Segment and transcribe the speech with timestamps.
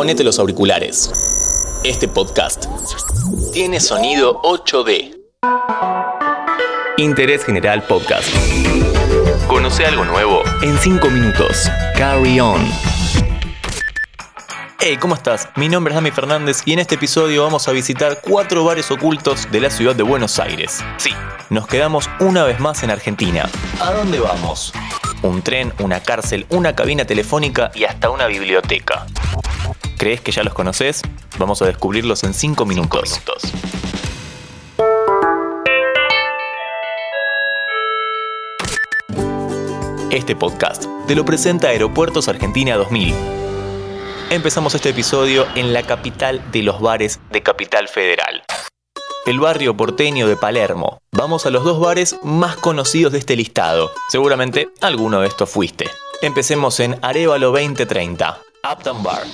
[0.00, 1.12] ponete los auriculares.
[1.84, 2.64] Este podcast
[3.52, 5.14] tiene sonido 8D.
[6.96, 8.26] Interés General Podcast.
[9.46, 11.70] Conoce algo nuevo en 5 minutos.
[11.98, 12.66] Carry on.
[14.78, 15.50] Hey, ¿cómo estás?
[15.56, 19.48] Mi nombre es Dami Fernández y en este episodio vamos a visitar cuatro bares ocultos
[19.52, 20.82] de la ciudad de Buenos Aires.
[20.96, 21.10] Sí,
[21.50, 23.50] nos quedamos una vez más en Argentina.
[23.78, 24.72] ¿A dónde vamos?
[25.20, 29.06] Un tren, una cárcel, una cabina telefónica y hasta una biblioteca.
[30.00, 31.02] ¿Crees que ya los conoces?
[31.38, 33.20] Vamos a descubrirlos en 5 minutos.
[40.10, 43.14] Este podcast te lo presenta Aeropuertos Argentina 2000.
[44.30, 48.42] Empezamos este episodio en la capital de los bares de Capital Federal.
[49.26, 51.02] El barrio porteño de Palermo.
[51.12, 53.92] Vamos a los dos bares más conocidos de este listado.
[54.08, 55.90] Seguramente alguno de estos fuiste.
[56.22, 59.24] Empecemos en Arevalo 2030, Uptown Bar.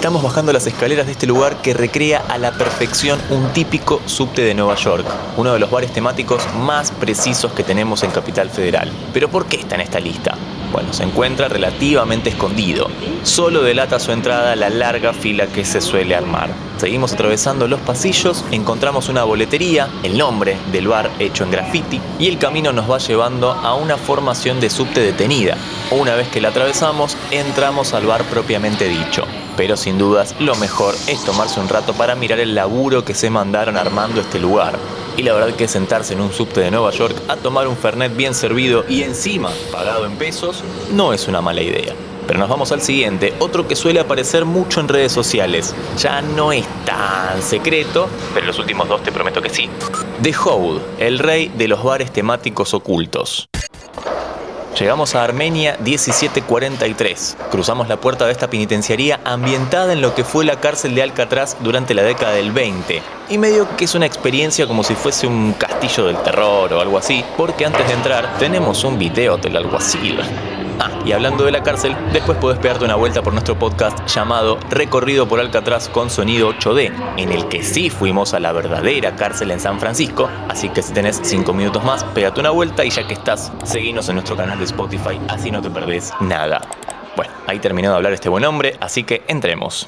[0.00, 4.40] Estamos bajando las escaleras de este lugar que recrea a la perfección un típico subte
[4.40, 5.04] de Nueva York,
[5.36, 8.90] uno de los bares temáticos más precisos que tenemos en Capital Federal.
[9.12, 10.38] Pero ¿por qué está en esta lista?
[10.72, 12.88] Bueno, se encuentra relativamente escondido.
[13.22, 16.50] Solo delata su entrada la larga fila que se suele armar.
[16.78, 22.28] Seguimos atravesando los pasillos, encontramos una boletería, el nombre del bar hecho en graffiti, y
[22.28, 25.56] el camino nos va llevando a una formación de subte detenida.
[25.90, 29.26] Una vez que la atravesamos, entramos al bar propiamente dicho
[29.60, 33.28] pero sin dudas lo mejor es tomarse un rato para mirar el laburo que se
[33.28, 34.78] mandaron armando este lugar.
[35.20, 38.16] Y la verdad que sentarse en un subte de Nueva York a tomar un Fernet
[38.16, 41.92] bien servido y encima pagado en pesos no es una mala idea.
[42.26, 45.74] Pero nos vamos al siguiente, otro que suele aparecer mucho en redes sociales.
[45.98, 49.68] Ya no es tan secreto, pero los últimos dos te prometo que sí.
[50.22, 53.50] The Hold, el rey de los bares temáticos ocultos.
[54.78, 57.36] Llegamos a Armenia 1743.
[57.50, 61.56] Cruzamos la puerta de esta penitenciaría ambientada en lo que fue la cárcel de Alcatraz
[61.60, 63.02] durante la década del 20.
[63.28, 66.98] Y medio que es una experiencia como si fuese un castillo del terror o algo
[66.98, 70.18] así, porque antes de entrar tenemos un video del alguacil.
[70.82, 74.58] Ah, y hablando de la cárcel, después puedes pegarte una vuelta por nuestro podcast llamado
[74.70, 79.50] Recorrido por Alcatraz con sonido 8D, en el que sí fuimos a la verdadera cárcel
[79.50, 83.06] en San Francisco, así que si tenés 5 minutos más, pégate una vuelta y ya
[83.06, 86.62] que estás, seguinos en nuestro canal de Spotify, así no te perdés nada.
[87.14, 89.86] Bueno, ahí terminó de hablar este buen hombre, así que entremos.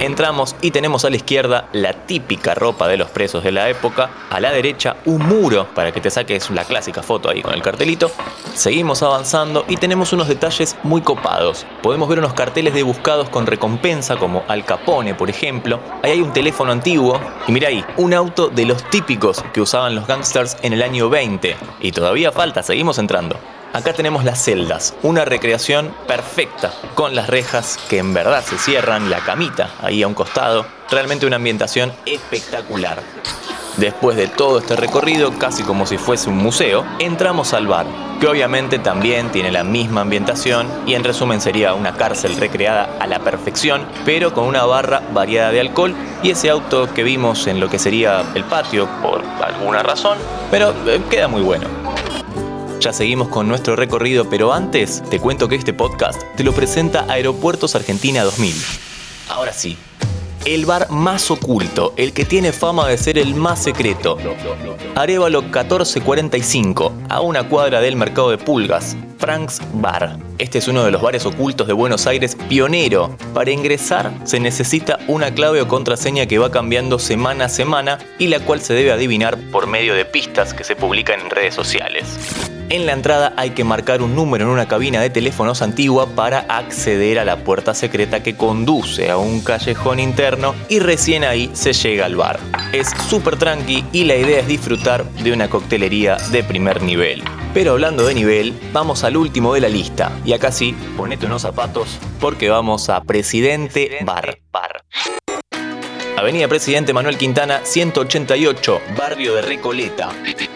[0.00, 4.10] Entramos y tenemos a la izquierda la típica ropa de los presos de la época,
[4.30, 7.62] a la derecha un muro para que te saques la clásica foto ahí con el
[7.62, 8.10] cartelito.
[8.54, 11.66] Seguimos avanzando y tenemos unos detalles muy copados.
[11.82, 15.80] Podemos ver unos carteles de buscados con recompensa como Al Capone, por ejemplo.
[16.02, 19.94] Ahí hay un teléfono antiguo y mira ahí, un auto de los típicos que usaban
[19.94, 21.56] los gangsters en el año 20.
[21.80, 23.36] Y todavía falta, seguimos entrando.
[23.72, 29.08] Acá tenemos las celdas, una recreación perfecta, con las rejas que en verdad se cierran,
[29.08, 33.02] la camita ahí a un costado, realmente una ambientación espectacular.
[33.78, 37.86] Después de todo este recorrido, casi como si fuese un museo, entramos al bar,
[38.20, 43.06] que obviamente también tiene la misma ambientación y en resumen sería una cárcel recreada a
[43.06, 47.58] la perfección, pero con una barra variada de alcohol y ese auto que vimos en
[47.58, 50.18] lo que sería el patio por alguna razón,
[50.50, 51.81] pero eh, queda muy bueno.
[52.82, 57.06] Ya seguimos con nuestro recorrido, pero antes te cuento que este podcast te lo presenta
[57.08, 58.56] Aeropuertos Argentina 2000.
[59.28, 59.76] Ahora sí,
[60.44, 64.18] el bar más oculto, el que tiene fama de ser el más secreto.
[64.96, 68.96] Arevalo 1445, a una cuadra del mercado de pulgas.
[69.16, 70.18] Frank's Bar.
[70.38, 73.16] Este es uno de los bares ocultos de Buenos Aires pionero.
[73.32, 78.26] Para ingresar se necesita una clave o contraseña que va cambiando semana a semana y
[78.26, 82.18] la cual se debe adivinar por medio de pistas que se publican en redes sociales.
[82.72, 86.38] En la entrada hay que marcar un número en una cabina de teléfonos antigua para
[86.38, 91.74] acceder a la puerta secreta que conduce a un callejón interno y recién ahí se
[91.74, 92.40] llega al bar.
[92.72, 97.22] Es súper tranqui y la idea es disfrutar de una coctelería de primer nivel.
[97.52, 100.10] Pero hablando de nivel, vamos al último de la lista.
[100.24, 104.38] Y acá sí, ponete unos zapatos porque vamos a Presidente Bar.
[104.50, 104.82] Bar.
[106.22, 110.10] Avenida Presidente Manuel Quintana, 188, barrio de Recoleta.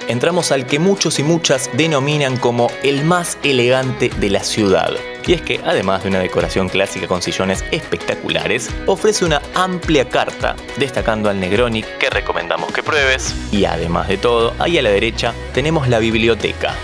[0.06, 4.92] Entramos al que muchos y muchas denominan como el más elegante de la ciudad.
[5.26, 10.54] Y es que, además de una decoración clásica con sillones espectaculares, ofrece una amplia carta,
[10.76, 13.34] destacando al Negroni que recomendamos que pruebes.
[13.50, 16.76] Y además de todo, ahí a la derecha tenemos la biblioteca.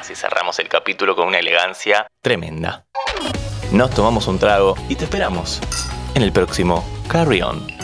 [0.00, 2.86] Así cerramos el capítulo con una elegancia tremenda.
[3.70, 5.60] Nos tomamos un trago y te esperamos
[6.14, 7.83] en el próximo Carry On.